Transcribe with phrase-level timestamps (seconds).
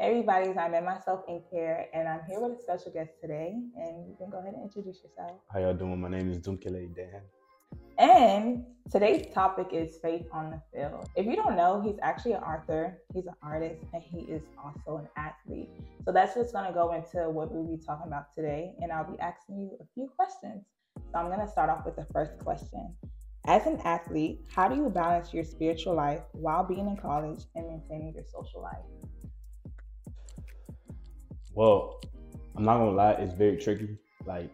[0.00, 3.52] Hey everybody, I'm in myself in care, and I'm here with a special guest today.
[3.76, 5.42] And you can go ahead and introduce yourself.
[5.52, 6.00] How y'all doing?
[6.00, 7.20] My name is Dumkele Dan.
[7.98, 11.10] And today's topic is faith on the field.
[11.16, 15.02] If you don't know, he's actually an author, he's an artist, and he is also
[15.02, 15.68] an athlete.
[16.06, 18.72] So that's just going to go into what we'll be talking about today.
[18.80, 20.64] And I'll be asking you a few questions.
[20.96, 22.96] So I'm going to start off with the first question.
[23.44, 27.68] As an athlete, how do you balance your spiritual life while being in college and
[27.68, 28.78] maintaining your social life?
[31.54, 32.00] Well,
[32.56, 33.98] I'm not gonna lie, it's very tricky.
[34.26, 34.50] Like,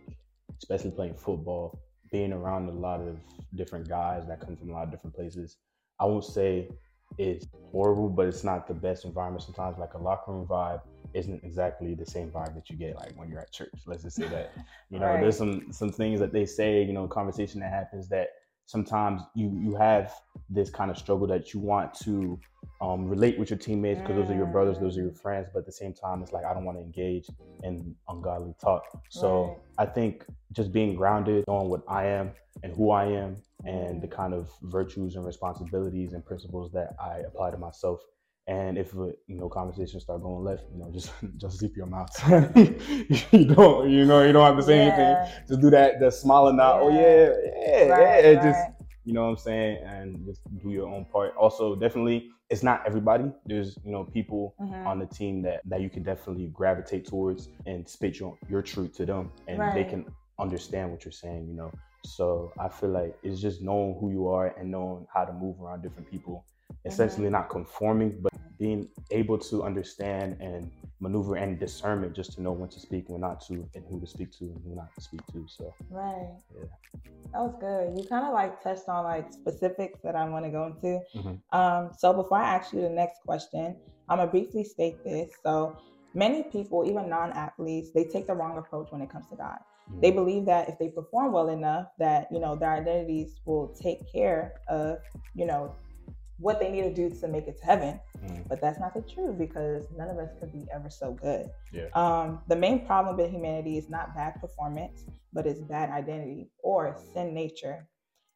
[0.59, 1.79] especially playing football,
[2.11, 3.19] being around a lot of
[3.55, 5.56] different guys that come from a lot of different places.
[5.98, 6.69] I won't say
[7.19, 9.79] it's horrible, but it's not the best environment sometimes.
[9.79, 10.83] Like a locker room vibe
[11.15, 13.73] isn't exactly the same vibe that you get like when you're at church.
[13.87, 14.53] Let's just say that.
[14.89, 15.20] You know, right.
[15.20, 18.28] there's some some things that they say, you know, conversation that happens that
[18.67, 20.15] sometimes you you have
[20.48, 22.39] this kind of struggle that you want to
[22.80, 25.21] um, relate with your teammates because those are your brothers, those are your mm.
[25.21, 25.48] friends.
[25.53, 27.29] But at the same time, it's like I don't want to engage
[27.62, 28.84] in ungodly talk.
[29.11, 29.89] So right.
[29.89, 34.06] I think just being grounded, knowing what I am and who I am, and the
[34.06, 34.17] mm.
[34.17, 38.00] kind of virtues and responsibilities and principles that I apply to myself.
[38.48, 41.87] And if uh, you know conversations start going left, you know, just just zip your
[41.87, 42.11] mouth.
[43.33, 44.93] you don't, you know, you don't have to say yeah.
[44.93, 45.47] anything.
[45.48, 46.83] Just do that, the smiling out.
[46.83, 46.97] Oh, yeah.
[46.97, 48.31] Oh yeah, yeah, right, yeah.
[48.33, 48.43] Right.
[48.43, 48.75] Just
[49.07, 51.35] you know what I'm saying, and just do your own part.
[51.37, 53.31] Also, definitely it's not everybody.
[53.47, 54.87] There's you know people mm-hmm.
[54.87, 58.97] on the team that that you can definitely gravitate towards and spit your your truth
[58.97, 59.75] to them, and right.
[59.75, 60.07] they can
[60.41, 61.47] understand what you're saying.
[61.49, 61.71] You know,
[62.05, 65.61] so I feel like it's just knowing who you are and knowing how to move
[65.62, 66.45] around different people.
[66.73, 66.89] Mm-hmm.
[66.89, 72.52] Essentially, not conforming, but being able to understand and maneuver and discernment just to know
[72.52, 75.00] when to speak, when not to, and who to speak to and who not to
[75.00, 75.44] speak to.
[75.48, 76.64] So right, yeah,
[77.33, 77.98] that was good.
[77.98, 81.00] You kind of like touched on like specifics that I want to go into.
[81.14, 81.58] Mm-hmm.
[81.58, 83.77] Um, so before I ask you the next question,
[84.08, 85.30] I'm gonna briefly state this.
[85.42, 85.77] So
[86.14, 89.58] many people, even non-athletes, they take the wrong approach when it comes to God.
[89.91, 90.00] Mm-hmm.
[90.00, 94.10] They believe that if they perform well enough, that you know their identities will take
[94.10, 94.98] care of
[95.34, 95.75] you know
[96.38, 98.00] what they need to do to make it to heaven.
[98.24, 98.48] Mm.
[98.48, 101.48] But that's not the truth because none of us could be ever so good.
[101.72, 101.88] Yeah.
[101.94, 106.97] Um, the main problem with humanity is not bad performance, but it's bad identity or
[107.14, 107.88] sin nature.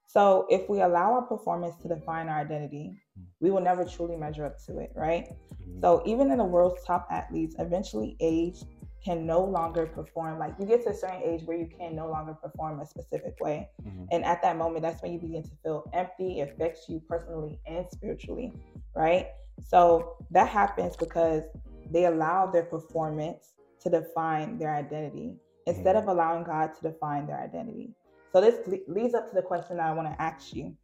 [0.07, 3.25] So if we allow our performance to define our identity, mm.
[3.41, 5.29] we will never truly measure up to it, right?
[5.29, 5.81] Mm-hmm.
[5.81, 8.63] So even in the world's top athletes, eventually age
[9.05, 12.09] can no longer perform like you get to a certain age where you can no
[12.09, 14.05] longer perform a specific way mm-hmm.
[14.11, 17.59] and at that moment that's when you begin to feel empty it affects you personally
[17.67, 18.53] and spiritually
[18.95, 19.29] right
[19.67, 21.45] so that happens because
[21.91, 25.35] they allow their performance to define their identity
[25.67, 26.09] instead mm-hmm.
[26.09, 27.91] of allowing god to define their identity
[28.33, 30.75] so this le- leads up to the question that i want to ask you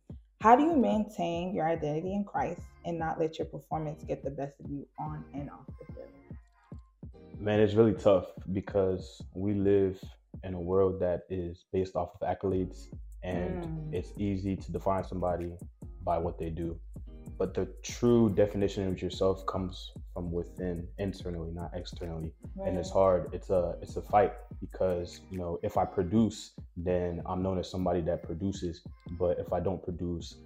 [0.41, 4.31] how do you maintain your identity in christ and not let your performance get the
[4.31, 5.96] best of you on and off the
[7.39, 10.03] Man, it's really tough because we live
[10.43, 12.87] in a world that is based off of accolades,
[13.23, 13.95] and mm.
[13.95, 15.53] it's easy to define somebody
[16.03, 16.79] by what they do.
[17.39, 22.33] But the true definition of yourself comes from within, internally, not externally.
[22.55, 22.69] Right.
[22.69, 23.29] And it's hard.
[23.35, 27.71] It's a it's a fight because you know if I produce, then I'm known as
[27.71, 28.81] somebody that produces.
[29.19, 30.37] But if I don't produce,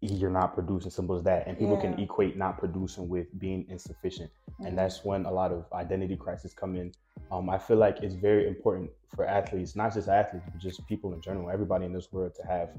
[0.00, 1.92] you're not producing simple as that and people yeah.
[1.92, 4.66] can equate not producing with being insufficient mm-hmm.
[4.66, 6.92] and that's when a lot of identity crisis come in
[7.30, 11.12] um, i feel like it's very important for athletes not just athletes but just people
[11.12, 12.70] in general everybody in this world to have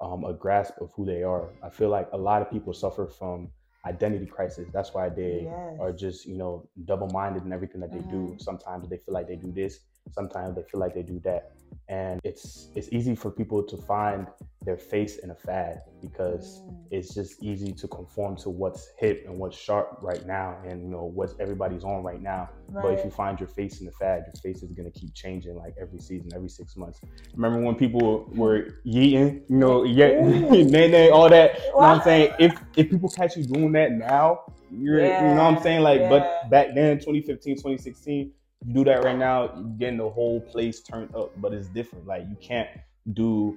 [0.00, 3.06] um, a grasp of who they are i feel like a lot of people suffer
[3.06, 3.48] from
[3.84, 5.76] identity crisis that's why they yes.
[5.80, 8.32] are just you know double-minded in everything that they mm-hmm.
[8.32, 9.80] do sometimes they feel like they do this
[10.10, 11.52] sometimes they feel like they do that
[11.88, 14.26] and it's it's easy for people to find
[14.64, 16.76] their face in a fad because mm.
[16.90, 20.88] it's just easy to conform to what's hip and what's sharp right now and you
[20.88, 22.82] know what everybody's on right now right.
[22.82, 25.12] but if you find your face in the fad your face is going to keep
[25.14, 27.00] changing like every season every six months
[27.34, 32.02] remember when people were yeeting you know yeah nay all that you know what i'm
[32.02, 34.40] saying if if people catch you doing that now
[34.70, 35.28] you're yeah.
[35.28, 36.08] you know what i'm saying like yeah.
[36.08, 38.30] but back then 2015 2016
[38.64, 42.06] you do that right now, you're getting the whole place turned up, but it's different.
[42.06, 42.68] Like you can't
[43.12, 43.56] do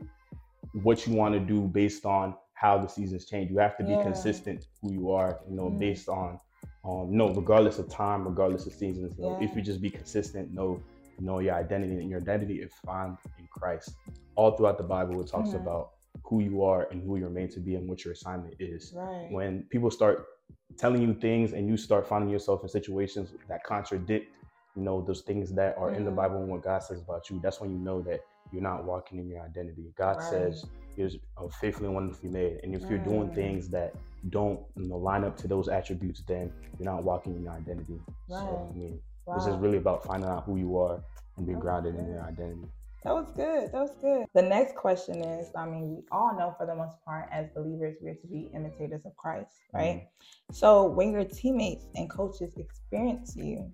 [0.84, 3.52] what you want to do based on how the seasons change.
[3.52, 4.04] You have to be yeah.
[4.04, 6.40] consistent who you are, you know, mm based on
[6.84, 9.14] um no, regardless of time, regardless of seasons.
[9.18, 9.38] yeah.
[9.42, 10.82] if you just be consistent, know
[11.20, 13.96] know your identity and your identity is found in Christ.
[14.36, 15.92] All throughout the Bible it talks mm about
[16.24, 18.94] who you are and who you're made to be and what your assignment is.
[18.96, 19.28] Right.
[19.30, 20.26] When people start
[20.78, 24.34] telling you things and you start finding yourself in situations that contradict
[24.76, 25.98] you know those things that are mm-hmm.
[25.98, 26.18] in the mm-hmm.
[26.18, 29.20] bible and what god says about you that's when you know that you're not walking
[29.20, 30.30] in your identity god right.
[30.30, 30.66] says
[30.98, 32.60] you're uh, faithfully and wonderfully made.
[32.64, 33.36] And if you're doing mm.
[33.36, 33.96] things that
[34.30, 38.00] don't you know line up to those attributes, then you're not walking in your identity.
[38.30, 39.00] So I mean,
[39.36, 41.04] this is really about finding out who you are
[41.38, 42.68] and being grounded in your identity.
[43.04, 43.72] That was good.
[43.72, 44.26] That was good.
[44.34, 47.98] The next question is I mean, we all know for the most part, as believers,
[48.02, 49.98] we're to be imitators of Christ, right?
[49.98, 50.54] Mm-hmm.
[50.54, 53.72] So when your teammates and coaches experience you,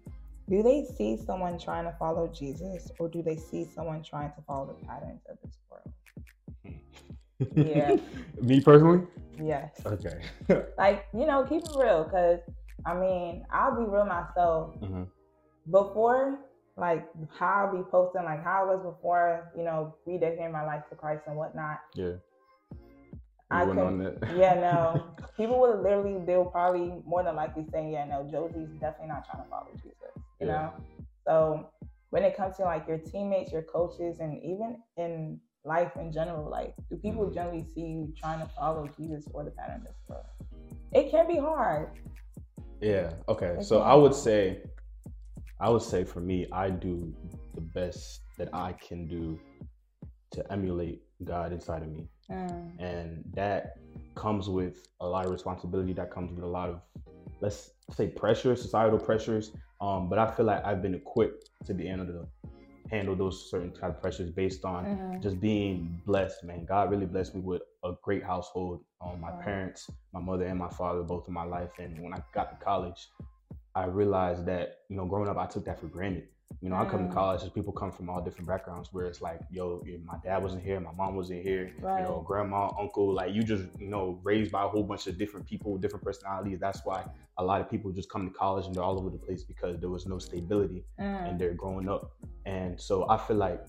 [0.51, 4.41] do they see someone trying to follow Jesus or do they see someone trying to
[4.45, 5.93] follow the patterns of this world?
[7.55, 7.95] yeah.
[8.41, 9.07] Me personally?
[9.41, 9.71] Yes.
[9.85, 10.21] Okay.
[10.77, 12.39] like, you know, keep it real because,
[12.85, 14.75] I mean, I'll be real myself.
[14.81, 15.03] Mm-hmm.
[15.71, 16.39] Before,
[16.75, 17.07] like,
[17.39, 20.97] how I'll be posting, like, how I was before, you know, rededicating my life to
[20.97, 21.79] Christ and whatnot.
[21.95, 22.15] Yeah.
[23.49, 25.05] I could, yeah, no.
[25.37, 29.43] People would literally, they'll probably more than likely saying, yeah, no, Josie's definitely not trying
[29.43, 30.10] to follow Jesus
[30.41, 30.53] you yeah.
[30.53, 30.73] know?
[31.25, 31.69] So
[32.09, 36.49] when it comes to like your teammates, your coaches, and even in life in general,
[36.49, 37.33] like do people mm-hmm.
[37.35, 40.25] generally see you trying to follow Jesus or the pattern of world?
[40.91, 41.91] It can be hard.
[42.81, 43.11] Yeah.
[43.29, 43.57] Okay.
[43.59, 44.63] It so I would say,
[45.59, 47.13] I would say for me, I do
[47.53, 49.39] the best that I can do
[50.31, 52.07] to emulate God inside of me.
[52.29, 52.79] Mm.
[52.79, 53.75] And that
[54.15, 55.93] comes with a lot of responsibility.
[55.93, 56.81] That comes with a lot of,
[57.41, 59.51] let's say, pressure, societal pressures,
[59.81, 62.27] um, but I feel like I've been equipped to be able to
[62.89, 65.21] handle those certain kind of pressures based on mm-hmm.
[65.21, 66.65] just being blessed, man.
[66.65, 68.83] God really blessed me with a great household.
[69.01, 69.39] Um, my wow.
[69.41, 71.71] parents, my mother and my father, both in my life.
[71.79, 73.09] And when I got to college,
[73.73, 76.27] I realized that, you know, growing up, I took that for granted.
[76.61, 76.75] You know.
[76.75, 77.13] I come to mm.
[77.13, 80.63] college, as people come from all different backgrounds where it's like, yo, my dad wasn't
[80.63, 82.01] here, my mom wasn't here, right.
[82.01, 85.17] you know, grandma, uncle, like you just, you know, raised by a whole bunch of
[85.17, 86.59] different people, different personalities.
[86.59, 87.05] That's why
[87.37, 89.79] a lot of people just come to college and they're all over the place because
[89.79, 91.29] there was no stability mm.
[91.29, 92.11] and they're growing up.
[92.45, 93.61] And so I feel like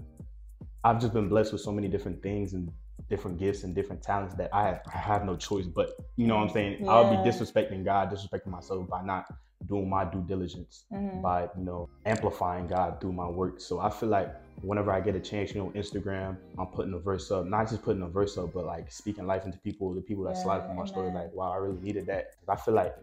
[0.85, 2.71] I've just been blessed with so many different things and
[3.09, 5.67] different gifts and different talents that I have, I have no choice.
[5.67, 6.85] But you know what I'm saying?
[6.85, 6.91] Yeah.
[6.91, 9.27] I'll be disrespecting God, disrespecting myself by not
[9.67, 11.21] doing my due diligence mm-hmm.
[11.21, 13.61] by you know amplifying God through my work.
[13.61, 16.99] So I feel like whenever I get a chance, you know, Instagram, I'm putting a
[16.99, 20.01] verse up, not just putting a verse up, but like speaking life into people, the
[20.01, 22.31] people that yeah, slide from my story, like wow, I really needed that.
[22.49, 22.95] I feel like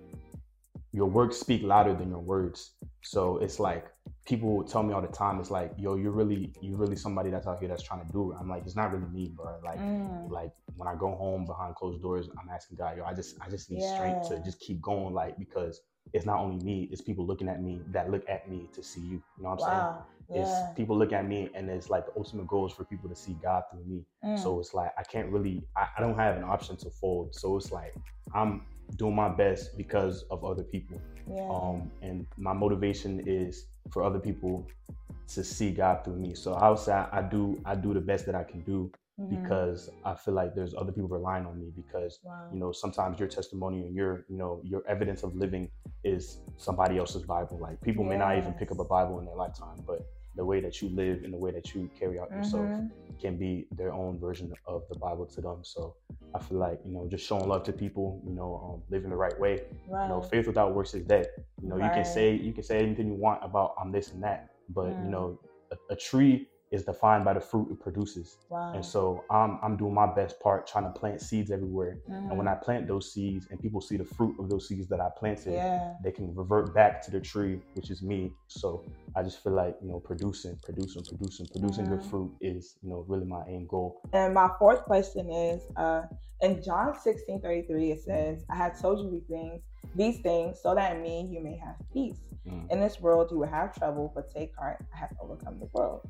[0.92, 2.72] your works speak louder than your words.
[3.02, 3.86] So it's like
[4.26, 7.48] people tell me all the time, it's like, yo, you're really, you're really somebody that's
[7.48, 8.38] out here that's trying to do it.
[8.40, 9.60] I'm like, it's not really me, bro.
[9.64, 10.30] Like, mm.
[10.30, 13.50] like when I go home behind closed doors, I'm asking God, yo, I just, I
[13.50, 13.96] just need yeah.
[13.96, 15.82] strength to just keep going, like because
[16.14, 19.02] it's not only me, it's people looking at me that look at me to see
[19.02, 19.22] you.
[19.38, 20.06] You know what I'm wow.
[20.30, 20.42] saying?
[20.42, 20.42] Yeah.
[20.42, 23.16] It's people look at me and it's like the ultimate goal is for people to
[23.16, 24.04] see God through me.
[24.24, 24.38] Mm.
[24.38, 27.34] So it's like I can't really I, I don't have an option to fold.
[27.34, 27.96] So it's like
[28.34, 28.66] I'm
[28.96, 31.02] doing my best because of other people.
[31.28, 31.50] Yeah.
[31.50, 34.68] Um and my motivation is for other people
[35.30, 36.36] to see God through me.
[36.36, 38.92] So I would say I, I do I do the best that I can do
[39.20, 39.42] mm-hmm.
[39.42, 42.48] because I feel like there's other people relying on me because wow.
[42.52, 45.70] you know sometimes your testimony and your you know your evidence of living
[46.04, 47.60] is somebody else's Bible.
[47.60, 48.12] Like people yes.
[48.12, 50.06] may not even pick up a Bible in their lifetime, but
[50.36, 52.88] the way that you live and the way that you carry out yourself mm-hmm.
[53.20, 55.60] can be their own version of the Bible to them.
[55.64, 55.96] So
[56.34, 59.16] I feel like you know just showing love to people, you know, um, living the
[59.16, 59.64] right way.
[59.88, 60.04] Right.
[60.04, 61.28] You know, faith without works is dead.
[61.62, 61.86] You know, right.
[61.86, 64.88] you can say you can say anything you want about I'm this and that, but
[64.88, 65.06] mm.
[65.06, 65.40] you know,
[65.72, 68.38] a, a tree is defined by the fruit it produces.
[68.50, 68.74] Wow.
[68.74, 72.00] And so I'm I'm doing my best part trying to plant seeds everywhere.
[72.10, 72.30] Mm-hmm.
[72.30, 72.64] And when I mm-hmm.
[72.64, 75.94] plant those seeds and people see the fruit of those seeds that I planted, yeah.
[76.04, 78.32] they can revert back to the tree, which is me.
[78.48, 78.84] So
[79.16, 81.96] I just feel like, you know, producing, producing, producing, producing mm-hmm.
[81.96, 84.02] good fruit is, you know, really my aim goal.
[84.14, 86.04] And my fourth question is uh
[86.42, 89.62] in John 16 33, it says, I have told you these things,
[89.96, 92.20] these things, so that in me you may have peace.
[92.48, 92.72] Mm.
[92.72, 96.08] In this world you will have trouble, but take heart, I have overcome the world.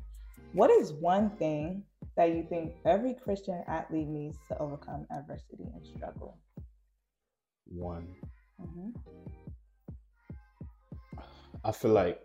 [0.52, 1.84] What is one thing
[2.16, 6.38] that you think every Christian athlete needs to overcome adversity and struggle?
[7.66, 8.08] One.
[8.60, 8.90] Mm-hmm.
[11.64, 12.20] I feel like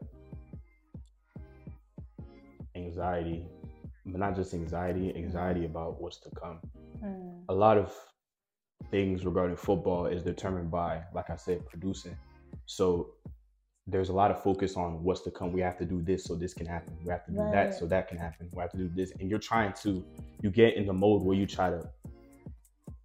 [2.75, 3.45] anxiety,
[4.07, 6.61] but not just anxiety, anxiety about what's to come.
[7.03, 7.43] Mm.
[7.49, 7.93] A lot of
[8.89, 12.17] things regarding football is determined by, like I said, producing.
[12.65, 13.11] So
[13.87, 15.51] there's a lot of focus on what's to come.
[15.51, 16.97] We have to do this so this can happen.
[17.03, 17.53] We have to do right.
[17.53, 18.49] that so that can happen.
[18.51, 19.11] We have to do this.
[19.19, 20.03] And you're trying to,
[20.41, 21.87] you get in the mode where you try to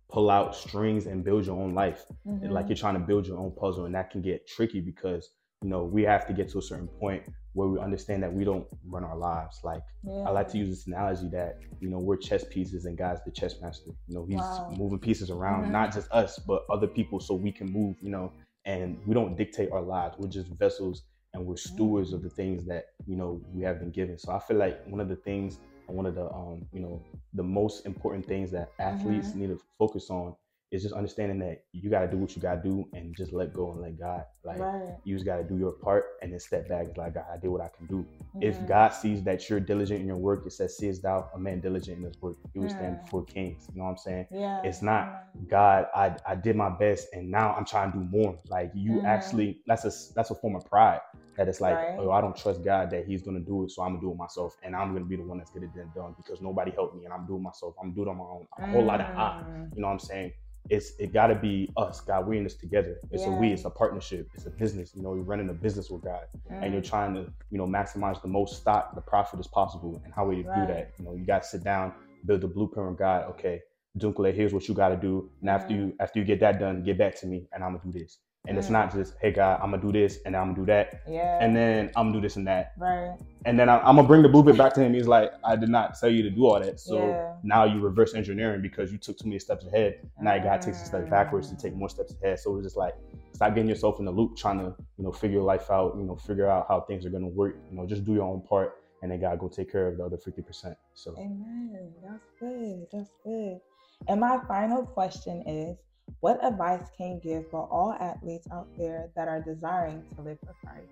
[0.09, 2.07] pull out strings and build your own life.
[2.27, 2.51] Mm-hmm.
[2.51, 3.85] Like you're trying to build your own puzzle.
[3.85, 5.29] And that can get tricky because,
[5.63, 8.45] you know, we have to get to a certain point where we understand that we
[8.45, 9.61] don't run our lives.
[9.63, 10.23] Like yeah.
[10.27, 13.33] I like to use this analogy that, you know, we're chess pieces and God's the
[13.33, 13.91] chess master.
[14.09, 14.73] You know, he's wow.
[14.75, 15.73] moving pieces around, mm-hmm.
[15.73, 18.33] not just us, but other people so we can move, you know,
[18.65, 20.17] and we don't dictate our lives.
[20.19, 21.03] We're just vessels
[21.33, 24.19] and we're stewards of the things that you know we have been given.
[24.19, 25.59] So I feel like one of the things
[25.93, 27.03] one of the um, you know,
[27.35, 29.41] the most important things that athletes mm-hmm.
[29.41, 30.35] need to focus on
[30.71, 33.33] it's just understanding that you got to do what you got to do and just
[33.33, 34.25] let go and let God.
[34.45, 34.95] Like right.
[35.05, 36.87] you just got to do your part and then step back.
[36.87, 38.07] It's like God, I did what I can do.
[38.37, 38.43] Mm-hmm.
[38.43, 41.61] If God sees that you're diligent in your work, it says, "Seest thou a man
[41.61, 42.37] diligent in his work?
[42.53, 42.71] He will mm.
[42.71, 44.27] stand before kings." You know what I'm saying?
[44.31, 44.63] Yeah.
[44.63, 45.87] It's not God.
[45.95, 48.39] I I did my best and now I'm trying to do more.
[48.49, 49.07] Like you mm-hmm.
[49.07, 51.01] actually, that's a that's a form of pride.
[51.37, 51.97] That it's like, right.
[51.99, 54.17] oh, I don't trust God that He's gonna do it, so I'm gonna do it
[54.17, 56.97] myself, and I'm gonna be the one that's gonna getting it done because nobody helped
[56.97, 57.75] me, and I'm doing myself.
[57.83, 58.47] I'm doing it on my own.
[58.59, 59.43] A whole lot of I.
[59.49, 59.75] Mm.
[59.75, 60.33] You know what I'm saying?
[60.71, 62.27] It's it got to be us, God.
[62.27, 62.99] We're in this together.
[63.11, 63.35] It's yeah.
[63.35, 63.53] a we.
[63.53, 64.29] It's a partnership.
[64.35, 64.93] It's a business.
[64.95, 66.63] You know, you're running a business with God, mm.
[66.63, 66.89] and you're mm.
[66.89, 70.01] trying to you know maximize the most stock, the profit as possible.
[70.05, 70.67] And how will you right.
[70.67, 70.93] do that?
[70.99, 71.93] You know, you got to sit down,
[72.25, 73.25] build the blueprint with God.
[73.31, 73.61] Okay,
[73.99, 75.29] Dumkele, here's what you got to do.
[75.41, 75.79] And after mm.
[75.79, 78.19] you after you get that done, get back to me, and I'm gonna do this.
[78.47, 78.61] And mm.
[78.61, 81.03] it's not just, hey God, I'm gonna do this and I'm gonna do that.
[81.07, 81.39] Yeah.
[81.43, 82.73] And then I'm gonna do this and that.
[82.79, 83.17] Right.
[83.45, 84.95] And then I, am gonna bring the blueprint back to him.
[84.95, 86.81] He's like, I did not tell you to do all that.
[86.81, 87.35] So yeah.
[87.43, 90.09] now you reverse engineering because you took too many steps ahead.
[90.21, 90.43] Now mm.
[90.43, 92.39] God takes a step backwards to take more steps ahead.
[92.39, 92.95] So it's just like
[93.33, 96.05] stop getting yourself in the loop, trying to, you know, figure your life out, you
[96.05, 97.57] know, figure out how things are gonna work.
[97.71, 100.05] You know, just do your own part and then God go take care of the
[100.05, 100.75] other 50%.
[100.95, 101.93] So Amen.
[102.03, 102.87] That's good.
[102.93, 103.61] That's good.
[104.09, 105.77] And my final question is
[106.21, 110.39] what advice can you give for all athletes out there that are desiring to live
[110.41, 110.89] for Christ?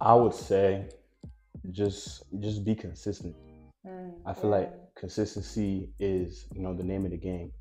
[0.00, 0.88] I would say
[1.70, 3.34] just just be consistent.
[3.86, 4.56] Mm, I feel yeah.
[4.56, 7.52] like consistency is, you know, the name of the game.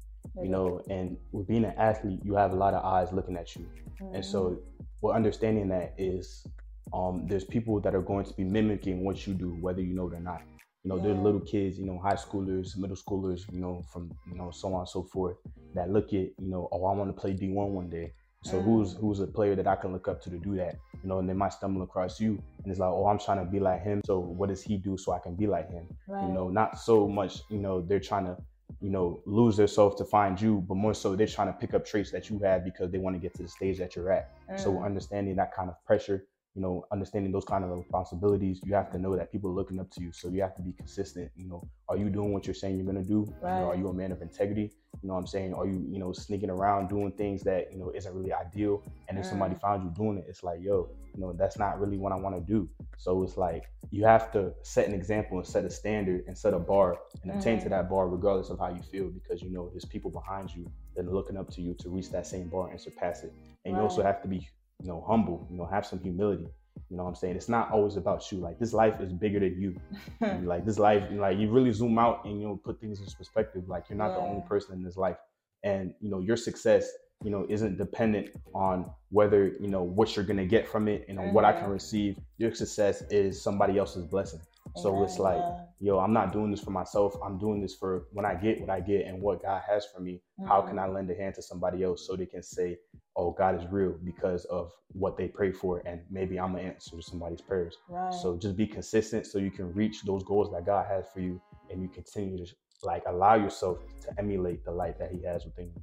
[0.41, 3.55] You know, and with being an athlete, you have a lot of eyes looking at
[3.55, 3.65] you.
[4.01, 4.15] Mm-hmm.
[4.15, 4.83] And so mm-hmm.
[5.01, 6.45] well understanding that is
[6.93, 10.07] um, there's people that are going to be mimicking what you do, whether you know
[10.07, 10.41] it or not.
[10.83, 11.03] You know, yeah.
[11.03, 14.73] there's little kids, you know, high schoolers, middle schoolers, you know, from you know, so
[14.73, 15.37] on and so forth,
[15.75, 18.13] that look at, you know, oh, I want to play D1 one day.
[18.43, 18.63] So mm.
[18.63, 20.75] who's who's a player that I can look up to to do that?
[21.03, 23.51] You know, and they might stumble across you, and it's like, oh, I'm trying to
[23.51, 24.01] be like him.
[24.05, 25.87] So what does he do so I can be like him?
[26.07, 26.25] Right.
[26.25, 28.37] You know, not so much, you know, they're trying to,
[28.81, 31.85] you know, lose themselves to find you, but more so they're trying to pick up
[31.85, 34.31] traits that you have because they want to get to the stage that you're at.
[34.49, 34.59] Mm.
[34.59, 38.91] So understanding that kind of pressure you know, understanding those kind of responsibilities, you have
[38.91, 40.11] to know that people are looking up to you.
[40.11, 41.31] So you have to be consistent.
[41.35, 43.33] You know, are you doing what you're saying you're gonna do?
[43.41, 43.55] Right.
[43.55, 44.71] You know, are you a man of integrity?
[45.01, 45.53] You know what I'm saying?
[45.53, 48.83] Are you, you know, sneaking around doing things that, you know, isn't really ideal?
[49.07, 49.29] And if mm.
[49.29, 52.15] somebody found you doing it, it's like, yo, you know, that's not really what I
[52.15, 52.69] want to do.
[52.97, 56.53] So it's like you have to set an example and set a standard and set
[56.53, 57.63] a bar and attain mm.
[57.63, 60.69] to that bar regardless of how you feel because you know there's people behind you
[60.95, 63.33] that are looking up to you to reach that same bar and surpass it.
[63.65, 63.79] And right.
[63.79, 64.47] you also have to be
[64.81, 66.47] you know, humble, you know, have some humility.
[66.89, 67.35] You know what I'm saying?
[67.35, 68.39] It's not always about you.
[68.39, 69.79] Like this life is bigger than you.
[70.43, 73.67] like this life, like you really zoom out and you know put things in perspective.
[73.67, 74.15] Like you're not yeah.
[74.15, 75.17] the only person in this life,
[75.63, 76.89] and you know your success,
[77.23, 81.17] you know, isn't dependent on whether you know what you're gonna get from it and
[81.17, 81.33] mm-hmm.
[81.33, 81.71] what I can mm-hmm.
[81.71, 82.17] receive.
[82.37, 84.41] Your success is somebody else's blessing.
[84.75, 85.41] So it's like,
[85.79, 87.15] yo, I'm not doing this for myself.
[87.23, 90.01] I'm doing this for when I get what I get and what God has for
[90.01, 90.21] me.
[90.39, 90.49] Mm-hmm.
[90.49, 90.95] How can I mm-hmm.
[90.95, 92.77] lend a hand to somebody else so they can say,
[93.15, 97.01] oh, God is real because of what they pray for, and maybe I'm gonna answer
[97.01, 97.77] somebody's prayers.
[97.89, 98.13] Right.
[98.13, 101.41] So just be consistent so you can reach those goals that God has for you,
[101.69, 102.51] and you continue to
[102.83, 105.81] like allow yourself to emulate the light that He has within you.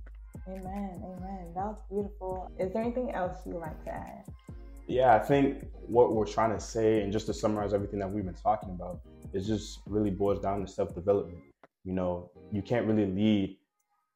[0.49, 1.03] Amen.
[1.05, 1.53] Amen.
[1.55, 2.51] That was beautiful.
[2.59, 4.25] Is there anything else you'd like to add?
[4.89, 8.25] Yeah, I think what we're trying to say, and just to summarize everything that we've
[8.25, 9.01] been talking about,
[9.35, 11.39] is just really boils down to self development.
[11.85, 13.59] You know, you can't really lead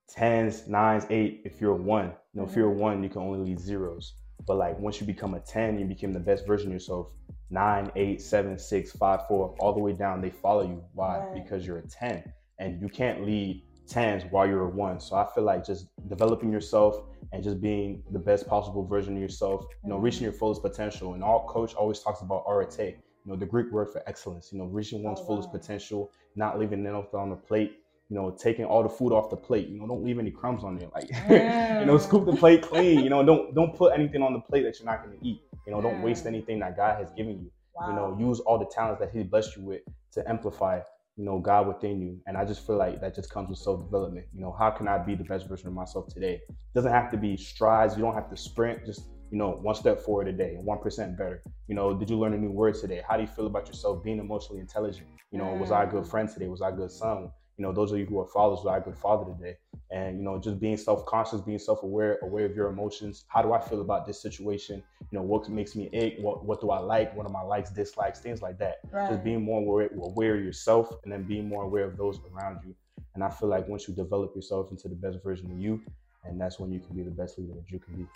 [0.09, 2.07] tens, nines, eight if you're a one.
[2.33, 2.61] You know, if mm-hmm.
[2.61, 4.15] you're a one, you can only lead zeros.
[4.47, 7.09] But like once you become a 10, you become the best version of yourself.
[7.51, 10.83] Nine, eight, seven, six, five, four, all the way down, they follow you.
[10.95, 11.19] Why?
[11.19, 11.35] Right.
[11.35, 12.33] Because you're a 10.
[12.59, 13.63] And you can't lead
[13.93, 15.01] tens while you're a one.
[15.01, 19.23] So I feel like just developing yourself and just being the best possible version of
[19.23, 21.15] yourself, you know, reaching your fullest potential.
[21.15, 22.97] And all coach always talks about arete, you
[23.27, 25.27] know, the Greek word for excellence, you know, reaching one's oh, wow.
[25.29, 29.31] fullest potential, not leaving anything on the plate, you know, taking all the food off
[29.31, 30.89] the plate, you know, don't leave any crumbs on there.
[30.95, 31.81] Like, mm.
[31.81, 34.65] you know, scoop the plate clean, you know, don't don't put anything on the plate
[34.65, 35.43] that you're not gonna eat.
[35.67, 37.51] You know, don't waste anything that God has given you.
[37.75, 37.89] Wow.
[37.89, 39.83] You know, use all the talents that He blessed you with
[40.13, 40.81] to amplify
[41.17, 42.21] you know, God within you.
[42.27, 44.27] And I just feel like that just comes with self development.
[44.35, 46.41] You know, how can I be the best version of myself today?
[46.49, 47.97] It doesn't have to be strides.
[47.97, 48.87] You don't have to sprint.
[48.87, 51.43] Just, you know, one step forward a day, 1% better.
[51.69, 53.03] You know, did you learn a new word today?
[53.09, 55.07] How do you feel about yourself being emotionally intelligent?
[55.31, 56.11] You know, was I a good mm.
[56.11, 56.49] friend today?
[56.49, 57.31] Was I a good son?
[57.57, 59.57] You know, those of you who are fathers, was I a good father today?
[59.93, 63.25] And, you know, just being self conscious, being self aware, aware of your emotions.
[63.29, 64.83] How do I feel about this situation?
[65.13, 67.71] you know, what makes me ache, what what do I like, what are my likes,
[67.71, 68.79] dislikes, things like that.
[68.91, 69.11] Right.
[69.11, 72.61] Just being more aware, aware of yourself and then being more aware of those around
[72.67, 72.75] you.
[73.15, 75.83] And I feel like once you develop yourself into the best version of you,
[76.25, 78.07] and that's when you can be the best leader that you can be.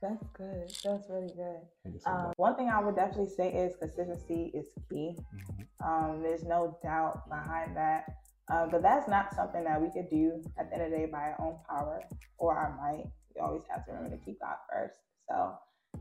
[0.00, 0.68] That's good.
[0.84, 2.00] That's really good.
[2.02, 5.16] So um, one thing I would definitely say is consistency is key.
[5.16, 5.84] Mm-hmm.
[5.84, 8.18] Um, there's no doubt behind that.
[8.52, 11.06] Uh, but that's not something that we could do at the end of the day
[11.06, 12.02] by our own power
[12.38, 13.06] or our might.
[13.34, 14.98] We always have to remember to keep God first.
[15.28, 15.54] So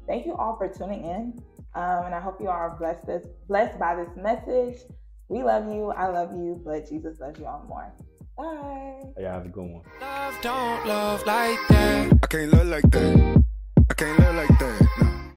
[0.07, 1.41] thank you all for tuning in.
[1.75, 4.81] Um, and I hope you are blessed, this, blessed by this message.
[5.29, 5.91] We love you.
[5.91, 7.93] I love you, but Jesus loves you all more.
[8.38, 9.09] Bye.
[9.19, 9.83] Yeah, have a good one.
[10.01, 12.19] Love don't love like that.
[12.23, 13.43] I can't love like that.
[13.89, 14.35] I can't love